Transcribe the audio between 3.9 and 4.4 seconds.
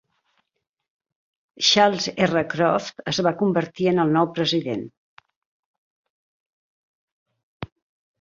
en el nou